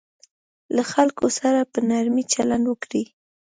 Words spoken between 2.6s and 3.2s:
وکړئ.